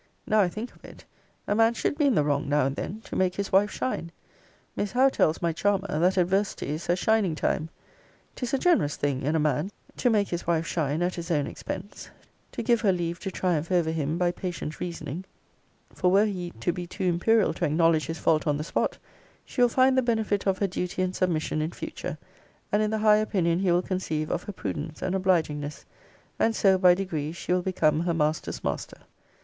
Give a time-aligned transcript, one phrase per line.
[0.25, 1.05] Now I think of it,
[1.45, 4.11] a man should be in the wrong now and then, to make his wife shine.
[4.75, 7.69] Miss Howe tells my charmer, that adversity is her shining time.
[8.35, 11.45] 'Tis a generous thing in a man to make his wife shine at his own
[11.45, 12.09] expense:
[12.51, 15.23] to give her leave to triumph over him by patient reasoning:
[15.93, 18.97] for were he to be too imperial to acknowledge his fault on the spot,
[19.45, 22.17] she will find the benefit of her duty and submission in future,
[22.71, 25.85] and in the high opinion he will conceive of her prudence and obligingness
[26.39, 28.97] and so, by degrees, she will become her master's master.